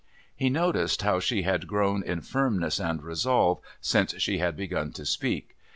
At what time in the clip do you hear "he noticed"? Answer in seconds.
0.35-1.03